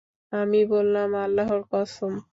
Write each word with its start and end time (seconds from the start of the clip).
আমি 0.33 0.59
বললাম, 0.73 1.09
আল্লাহর 1.23 1.61
কসম! 1.71 2.13